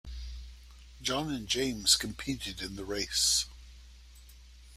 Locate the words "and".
1.31-1.47